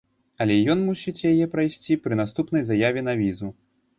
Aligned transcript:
Але 0.43 0.53
ён 0.73 0.79
мусіць 0.85 1.25
яе 1.33 1.45
прайсці 1.53 1.99
пры 2.05 2.13
наступнай 2.21 2.63
заяве 2.71 3.03
на 3.11 3.15
візу. 3.23 3.53